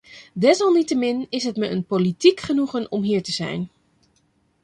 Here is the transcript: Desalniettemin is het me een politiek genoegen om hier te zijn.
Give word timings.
Desalniettemin 0.33 1.27
is 1.29 1.43
het 1.43 1.55
me 1.57 1.67
een 1.69 1.83
politiek 1.85 2.39
genoegen 2.39 2.91
om 2.91 3.01
hier 3.03 3.23
te 3.23 3.31
zijn. 3.31 3.69